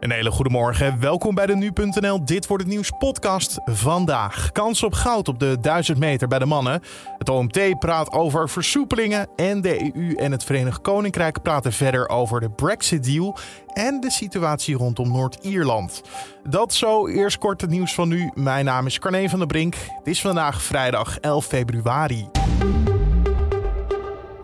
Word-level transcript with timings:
Een 0.00 0.10
hele 0.10 0.30
goede 0.30 0.50
morgen. 0.50 1.00
Welkom 1.00 1.34
bij 1.34 1.46
de 1.46 1.56
Nu.nl 1.56 2.24
Dit 2.24 2.46
wordt 2.46 2.62
het 2.62 2.72
nieuws 2.72 2.90
podcast. 2.98 3.60
Vandaag 3.64 4.52
kans 4.52 4.82
op 4.82 4.92
goud 4.92 5.28
op 5.28 5.38
de 5.38 5.56
1000 5.60 5.98
meter 5.98 6.28
bij 6.28 6.38
de 6.38 6.44
mannen. 6.44 6.82
Het 7.18 7.28
OMT 7.28 7.78
praat 7.78 8.12
over 8.12 8.48
versoepelingen 8.48 9.28
en 9.36 9.60
de 9.60 9.92
EU 9.94 10.14
en 10.14 10.32
het 10.32 10.44
Verenigd 10.44 10.80
Koninkrijk 10.80 11.42
praten 11.42 11.72
verder 11.72 12.08
over 12.08 12.40
de 12.40 12.50
Brexit 12.50 13.04
deal 13.04 13.36
en 13.72 14.00
de 14.00 14.10
situatie 14.10 14.76
rondom 14.76 15.12
Noord-Ierland. 15.12 16.02
Dat 16.48 16.74
zo 16.74 17.08
eerst 17.08 17.38
kort 17.38 17.60
het 17.60 17.70
nieuws 17.70 17.94
van 17.94 18.08
nu. 18.08 18.30
Mijn 18.34 18.64
naam 18.64 18.86
is 18.86 18.98
Carne 18.98 19.28
van 19.28 19.38
der 19.38 19.48
Brink. 19.48 19.74
Het 19.74 20.06
is 20.06 20.20
vandaag 20.20 20.62
vrijdag 20.62 21.18
11 21.18 21.46
februari. 21.46 22.28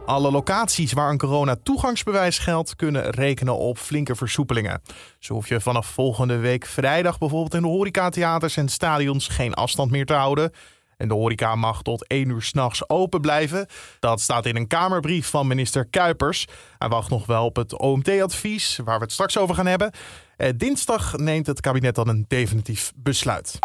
Alle 0.06 0.30
locaties 0.30 0.92
waar 0.92 1.10
een 1.10 1.18
corona-toegangsbewijs 1.18 2.38
geldt, 2.38 2.76
kunnen 2.76 3.10
rekenen 3.10 3.58
op 3.58 3.78
flinke 3.78 4.14
versoepelingen. 4.14 4.82
Zo 5.18 5.34
hoef 5.34 5.48
je 5.48 5.60
vanaf 5.60 5.86
volgende 5.86 6.36
week 6.36 6.66
vrijdag 6.66 7.18
bijvoorbeeld 7.18 7.54
in 7.54 7.62
de 7.62 7.68
horecatheaters 7.68 8.56
en 8.56 8.68
stadions 8.68 9.28
geen 9.28 9.54
afstand 9.54 9.90
meer 9.90 10.06
te 10.06 10.12
houden. 10.14 10.50
En 10.96 11.08
de 11.08 11.14
horeca 11.14 11.54
mag 11.54 11.82
tot 11.82 12.06
1 12.06 12.28
uur 12.28 12.42
s'nachts 12.42 12.88
open 12.88 13.20
blijven. 13.20 13.66
Dat 14.00 14.20
staat 14.20 14.46
in 14.46 14.56
een 14.56 14.66
Kamerbrief 14.66 15.30
van 15.30 15.46
minister 15.46 15.86
Kuipers. 15.86 16.46
Hij 16.78 16.88
wacht 16.88 17.10
nog 17.10 17.26
wel 17.26 17.44
op 17.44 17.56
het 17.56 17.78
OMT-advies, 17.78 18.80
waar 18.84 18.98
we 18.98 19.04
het 19.04 19.12
straks 19.12 19.38
over 19.38 19.54
gaan 19.54 19.66
hebben. 19.66 19.92
Eh, 20.36 20.48
dinsdag 20.56 21.16
neemt 21.16 21.46
het 21.46 21.60
kabinet 21.60 21.94
dan 21.94 22.08
een 22.08 22.24
definitief 22.28 22.92
besluit. 22.96 23.58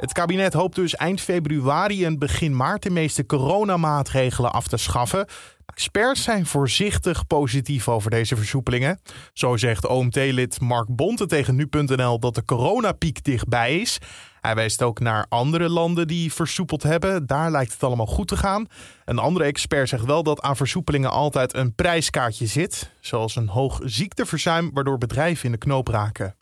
Het 0.00 0.12
kabinet 0.12 0.52
hoopt 0.52 0.74
dus 0.74 0.96
eind 0.96 1.20
februari 1.20 2.04
en 2.04 2.18
begin 2.18 2.56
maart 2.56 2.82
de 2.82 2.90
meeste 2.90 3.26
coronamaatregelen 3.26 4.52
af 4.52 4.66
te 4.66 4.76
schaffen. 4.76 5.26
Experts 5.66 6.22
zijn 6.22 6.46
voorzichtig 6.46 7.26
positief 7.26 7.88
over 7.88 8.10
deze 8.10 8.36
versoepelingen. 8.36 9.00
Zo 9.32 9.56
zegt 9.56 9.86
OMT-lid 9.86 10.60
Mark 10.60 10.86
Bonte 10.96 11.26
tegen 11.26 11.56
nu.nl 11.56 12.18
dat 12.20 12.34
de 12.34 12.44
coronapiek 12.44 13.24
dichtbij 13.24 13.80
is. 13.80 13.98
Hij 14.40 14.54
wijst 14.54 14.82
ook 14.82 15.00
naar 15.00 15.26
andere 15.28 15.68
landen 15.68 16.06
die 16.06 16.32
versoepeld 16.32 16.82
hebben. 16.82 17.26
Daar 17.26 17.50
lijkt 17.50 17.72
het 17.72 17.82
allemaal 17.82 18.06
goed 18.06 18.28
te 18.28 18.36
gaan. 18.36 18.66
Een 19.04 19.18
andere 19.18 19.44
expert 19.44 19.88
zegt 19.88 20.04
wel 20.04 20.22
dat 20.22 20.40
aan 20.40 20.56
versoepelingen 20.56 21.10
altijd 21.10 21.54
een 21.54 21.74
prijskaartje 21.74 22.46
zit, 22.46 22.90
zoals 23.00 23.36
een 23.36 23.48
hoog 23.48 23.80
ziekteverzuim 23.84 24.70
waardoor 24.72 24.98
bedrijven 24.98 25.44
in 25.44 25.52
de 25.52 25.58
knoop 25.58 25.88
raken. 25.88 26.34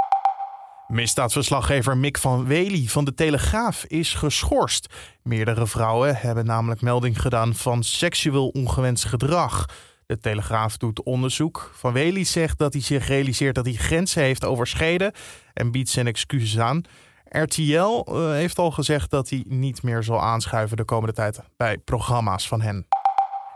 Misdaadverslaggever 0.89 1.97
Mick 1.97 2.19
van 2.19 2.47
Wely 2.47 2.87
van 2.87 3.05
de 3.05 3.15
Telegraaf 3.15 3.85
is 3.85 4.15
geschorst. 4.15 4.95
Meerdere 5.23 5.67
vrouwen 5.67 6.17
hebben 6.17 6.47
namelijk 6.47 6.81
melding 6.81 7.21
gedaan 7.21 7.55
van 7.55 7.83
seksueel 7.83 8.49
ongewenst 8.49 9.05
gedrag. 9.05 9.67
De 10.07 10.19
Telegraaf 10.19 10.77
doet 10.77 11.03
onderzoek. 11.03 11.71
Van 11.75 11.93
Wely 11.93 12.25
zegt 12.25 12.59
dat 12.59 12.73
hij 12.73 12.83
zich 12.83 13.07
realiseert 13.09 13.55
dat 13.55 13.65
hij 13.65 13.75
grenzen 13.75 14.23
heeft 14.23 14.45
overschreden 14.45 15.13
en 15.55 15.71
biedt 15.71 15.89
zijn 15.89 16.07
excuses 16.07 16.59
aan. 16.59 16.83
RTL 17.25 18.03
eh, 18.05 18.31
heeft 18.31 18.59
al 18.59 18.71
gezegd 18.71 19.11
dat 19.11 19.29
hij 19.29 19.45
niet 19.49 19.83
meer 19.83 20.03
zal 20.03 20.23
aanschuiven 20.23 20.77
de 20.77 20.85
komende 20.85 21.15
tijd 21.15 21.41
bij 21.57 21.79
programma's 21.79 22.49
van 22.49 22.61
hen. 22.61 22.87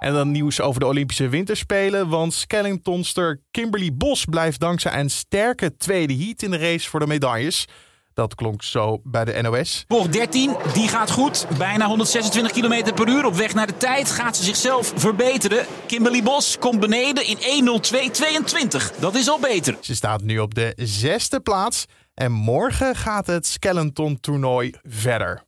En 0.03 0.13
dan 0.13 0.31
nieuws 0.31 0.61
over 0.61 0.81
de 0.81 0.87
Olympische 0.87 1.29
Winterspelen. 1.29 2.09
Want 2.09 2.33
Skellingtonster 2.33 3.41
Kimberly 3.51 3.95
Bos 3.95 4.25
blijft 4.25 4.61
dankzij 4.61 5.01
een 5.01 5.11
sterke 5.11 5.77
tweede 5.77 6.17
heat 6.17 6.43
in 6.43 6.51
de 6.51 6.57
race 6.57 6.89
voor 6.89 7.01
de 7.01 7.07
medailles. 7.07 7.69
Dat 8.15 8.35
klonk 8.35 8.63
zo 8.63 9.01
bij 9.05 9.25
de 9.25 9.43
NOS. 9.43 9.85
Bocht 9.89 10.13
13, 10.13 10.57
die 10.73 10.89
gaat 10.89 11.11
goed. 11.11 11.47
Bijna 11.59 11.87
126 11.87 12.53
km 12.53 12.95
per 12.95 13.09
uur 13.09 13.25
op 13.25 13.35
weg 13.35 13.55
naar 13.55 13.67
de 13.67 13.77
tijd. 13.77 14.11
Gaat 14.11 14.37
ze 14.37 14.45
zichzelf 14.45 14.93
verbeteren. 14.97 15.67
Kimberly 15.87 16.23
Bos 16.23 16.59
komt 16.59 16.81
beneden 16.81 17.27
in 17.27 17.69
1.02.22. 17.69 18.99
Dat 18.99 19.15
is 19.15 19.29
al 19.29 19.39
beter. 19.41 19.77
Ze 19.81 19.95
staat 19.95 20.23
nu 20.23 20.39
op 20.39 20.55
de 20.55 20.73
zesde 20.77 21.41
plaats. 21.41 21.87
En 22.15 22.33
morgen 22.33 22.97
gaat 22.97 23.27
het 23.27 23.47
Skeleton 23.47 24.21
toernooi 24.21 24.75
verder. 24.83 25.43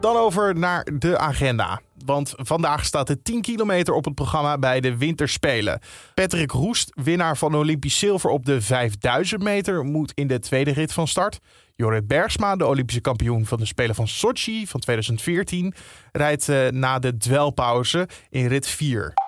Dan 0.00 0.16
over 0.16 0.58
naar 0.58 0.86
de 0.98 1.18
agenda. 1.18 1.80
Want 2.08 2.32
vandaag 2.36 2.84
staat 2.84 3.06
de 3.06 3.22
10 3.22 3.40
kilometer 3.40 3.94
op 3.94 4.04
het 4.04 4.14
programma 4.14 4.58
bij 4.58 4.80
de 4.80 4.96
Winterspelen. 4.96 5.80
Patrick 6.14 6.50
Roest, 6.50 6.90
winnaar 6.94 7.36
van 7.36 7.54
Olympisch 7.54 7.98
zilver 7.98 8.30
op 8.30 8.46
de 8.46 8.60
5000 8.60 9.42
meter, 9.42 9.84
moet 9.84 10.12
in 10.14 10.26
de 10.26 10.38
tweede 10.38 10.72
rit 10.72 10.92
van 10.92 11.08
start. 11.08 11.38
Jorrit 11.76 12.06
Bergsma, 12.06 12.56
de 12.56 12.66
Olympische 12.66 13.00
kampioen 13.00 13.46
van 13.46 13.58
de 13.58 13.66
Spelen 13.66 13.94
van 13.94 14.08
Sochi 14.08 14.66
van 14.66 14.80
2014, 14.80 15.74
rijdt 16.12 16.48
uh, 16.48 16.68
na 16.68 16.98
de 16.98 17.16
dwelpauze 17.16 18.08
in 18.30 18.46
rit 18.46 18.66
4. 18.66 19.27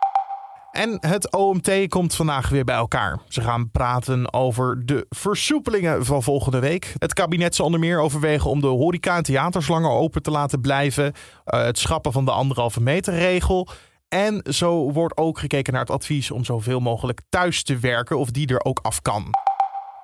En 0.71 0.97
het 1.01 1.33
OMT 1.33 1.89
komt 1.89 2.15
vandaag 2.15 2.49
weer 2.49 2.65
bij 2.65 2.75
elkaar. 2.75 3.21
Ze 3.29 3.41
gaan 3.41 3.71
praten 3.71 4.33
over 4.33 4.87
de 4.87 5.07
versoepelingen 5.09 6.05
van 6.05 6.23
volgende 6.23 6.59
week. 6.59 6.95
Het 6.99 7.15
kabinet 7.15 7.55
zal 7.55 7.65
onder 7.65 7.81
meer 7.81 8.01
overwegen 8.01 8.51
om 8.51 8.61
de 8.61 8.67
horeca 8.67 9.17
en 9.17 9.23
theaters 9.23 9.69
langer 9.69 9.91
open 9.91 10.23
te 10.23 10.31
laten 10.31 10.61
blijven. 10.61 11.05
Uh, 11.05 11.63
het 11.63 11.79
schrappen 11.79 12.13
van 12.13 12.25
de 12.25 12.31
anderhalve 12.31 12.81
meter 12.81 13.15
regel. 13.15 13.69
En 14.09 14.43
zo 14.51 14.93
wordt 14.93 15.17
ook 15.17 15.39
gekeken 15.39 15.73
naar 15.73 15.83
het 15.83 15.91
advies 15.91 16.31
om 16.31 16.45
zoveel 16.45 16.81
mogelijk 16.81 17.21
thuis 17.29 17.63
te 17.63 17.79
werken 17.79 18.19
of 18.19 18.31
die 18.31 18.47
er 18.47 18.65
ook 18.65 18.79
af 18.83 19.03
kan. 19.03 19.31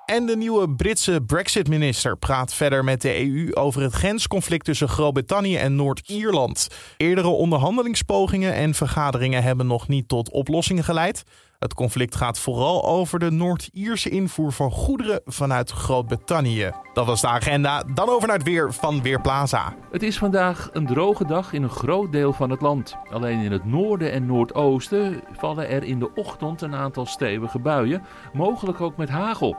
En 0.07 0.25
de 0.25 0.37
nieuwe 0.37 0.69
Britse 0.69 1.21
Brexit-minister 1.25 2.17
praat 2.17 2.53
verder 2.53 2.83
met 2.83 3.01
de 3.01 3.25
EU 3.25 3.53
over 3.53 3.81
het 3.81 3.93
grensconflict 3.93 4.65
tussen 4.65 4.89
Groot-Brittannië 4.89 5.57
en 5.57 5.75
Noord-Ierland. 5.75 6.67
Eerdere 6.97 7.27
onderhandelingspogingen 7.27 8.53
en 8.53 8.73
vergaderingen 8.73 9.43
hebben 9.43 9.67
nog 9.67 9.87
niet 9.87 10.07
tot 10.07 10.31
oplossingen 10.31 10.83
geleid. 10.83 11.23
Het 11.59 11.73
conflict 11.73 12.15
gaat 12.15 12.39
vooral 12.39 12.85
over 12.85 13.19
de 13.19 13.31
Noord-Ierse 13.31 14.09
invoer 14.09 14.51
van 14.51 14.71
goederen 14.71 15.21
vanuit 15.25 15.71
Groot-Brittannië. 15.71 16.71
Dat 16.93 17.05
was 17.05 17.21
de 17.21 17.27
agenda. 17.27 17.83
Dan 17.93 18.09
over 18.09 18.27
naar 18.27 18.37
het 18.37 18.47
weer 18.47 18.73
van 18.73 19.01
Weerplaza. 19.01 19.75
Het 19.91 20.03
is 20.03 20.17
vandaag 20.17 20.69
een 20.73 20.85
droge 20.85 21.25
dag 21.25 21.53
in 21.53 21.63
een 21.63 21.69
groot 21.69 22.11
deel 22.11 22.33
van 22.33 22.49
het 22.49 22.61
land. 22.61 22.95
Alleen 23.11 23.39
in 23.39 23.51
het 23.51 23.65
noorden 23.65 24.11
en 24.11 24.25
noordoosten 24.25 25.21
vallen 25.31 25.69
er 25.69 25.83
in 25.83 25.99
de 25.99 26.13
ochtend 26.13 26.61
een 26.61 26.75
aantal 26.75 27.05
stevige 27.05 27.59
buien, 27.59 28.03
mogelijk 28.33 28.81
ook 28.81 28.97
met 28.97 29.09
hagel. 29.09 29.57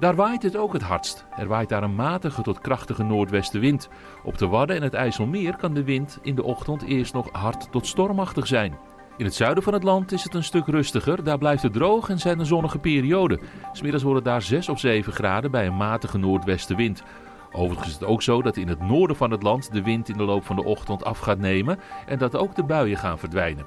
Daar 0.00 0.14
waait 0.14 0.42
het 0.42 0.56
ook 0.56 0.72
het 0.72 0.82
hardst. 0.82 1.26
Er 1.36 1.48
waait 1.48 1.68
daar 1.68 1.82
een 1.82 1.94
matige 1.94 2.42
tot 2.42 2.60
krachtige 2.60 3.02
noordwestenwind. 3.02 3.88
Op 4.24 4.38
de 4.38 4.46
Wadden 4.46 4.76
en 4.76 4.82
het 4.82 4.94
IJsselmeer 4.94 5.56
kan 5.56 5.74
de 5.74 5.84
wind 5.84 6.18
in 6.22 6.34
de 6.34 6.42
ochtend 6.42 6.82
eerst 6.82 7.12
nog 7.12 7.28
hard 7.32 7.72
tot 7.72 7.86
stormachtig 7.86 8.46
zijn. 8.46 8.78
In 9.16 9.24
het 9.24 9.34
zuiden 9.34 9.62
van 9.62 9.72
het 9.72 9.82
land 9.82 10.12
is 10.12 10.24
het 10.24 10.34
een 10.34 10.44
stuk 10.44 10.66
rustiger. 10.66 11.24
Daar 11.24 11.38
blijft 11.38 11.62
het 11.62 11.72
droog 11.72 12.08
en 12.08 12.18
zijn 12.18 12.38
er 12.38 12.46
zonnige 12.46 12.78
perioden. 12.78 13.40
Smiddags 13.72 14.02
worden 14.02 14.22
daar 14.22 14.42
6 14.42 14.68
of 14.68 14.78
7 14.78 15.12
graden 15.12 15.50
bij 15.50 15.66
een 15.66 15.76
matige 15.76 16.18
noordwestenwind. 16.18 17.02
Overigens 17.52 17.88
is 17.88 17.94
het 17.94 18.04
ook 18.04 18.22
zo 18.22 18.42
dat 18.42 18.56
in 18.56 18.68
het 18.68 18.80
noorden 18.80 19.16
van 19.16 19.30
het 19.30 19.42
land 19.42 19.72
de 19.72 19.82
wind 19.82 20.08
in 20.08 20.16
de 20.16 20.24
loop 20.24 20.44
van 20.44 20.56
de 20.56 20.64
ochtend 20.64 21.04
af 21.04 21.18
gaat 21.18 21.38
nemen 21.38 21.78
en 22.06 22.18
dat 22.18 22.36
ook 22.36 22.54
de 22.54 22.64
buien 22.64 22.98
gaan 22.98 23.18
verdwijnen. 23.18 23.66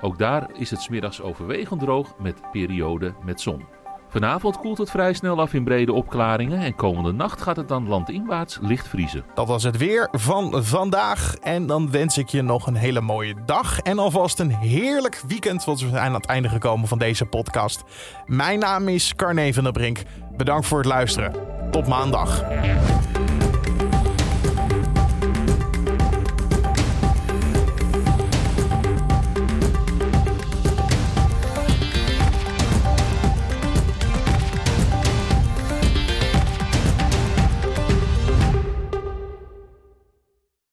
Ook 0.00 0.18
daar 0.18 0.50
is 0.52 0.70
het 0.70 0.80
smiddags 0.80 1.22
overwegend 1.22 1.80
droog 1.80 2.18
met 2.18 2.50
perioden 2.52 3.16
met 3.24 3.40
zon. 3.40 3.83
Vanavond 4.14 4.58
koelt 4.58 4.78
het 4.78 4.90
vrij 4.90 5.12
snel 5.12 5.40
af 5.40 5.54
in 5.54 5.64
brede 5.64 5.92
opklaringen 5.92 6.58
en 6.58 6.74
komende 6.74 7.12
nacht 7.12 7.42
gaat 7.42 7.56
het 7.56 7.68
dan 7.68 7.88
landinwaarts 7.88 8.58
licht 8.62 8.88
vriezen. 8.88 9.24
Dat 9.34 9.48
was 9.48 9.62
het 9.62 9.76
weer 9.76 10.08
van 10.12 10.64
vandaag 10.64 11.34
en 11.34 11.66
dan 11.66 11.90
wens 11.90 12.18
ik 12.18 12.28
je 12.28 12.42
nog 12.42 12.66
een 12.66 12.74
hele 12.74 13.00
mooie 13.00 13.34
dag 13.46 13.78
en 13.78 13.98
alvast 13.98 14.38
een 14.38 14.54
heerlijk 14.54 15.22
weekend, 15.26 15.64
want 15.64 15.80
we 15.80 15.88
zijn 15.88 16.02
aan 16.02 16.14
het 16.14 16.26
einde 16.26 16.48
gekomen 16.48 16.88
van 16.88 16.98
deze 16.98 17.26
podcast. 17.26 17.84
Mijn 18.26 18.58
naam 18.58 18.88
is 18.88 19.14
Carne 19.14 19.54
van 19.54 19.62
der 19.62 19.72
Brink. 19.72 20.02
Bedankt 20.36 20.66
voor 20.66 20.78
het 20.78 20.86
luisteren. 20.86 21.32
Tot 21.70 21.86
maandag. 21.86 22.44